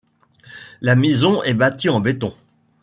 [0.81, 2.33] La maison est bâtie en béton.